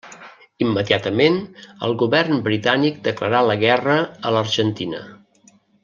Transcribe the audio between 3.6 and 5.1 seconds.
guerra a l'Argentina.